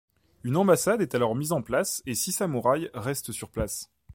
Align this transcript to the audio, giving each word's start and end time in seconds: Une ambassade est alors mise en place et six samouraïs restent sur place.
Une 0.43 0.57
ambassade 0.57 1.01
est 1.03 1.13
alors 1.13 1.35
mise 1.35 1.51
en 1.51 1.61
place 1.61 2.01
et 2.07 2.15
six 2.15 2.31
samouraïs 2.31 2.89
restent 2.95 3.31
sur 3.31 3.51
place. 3.51 3.91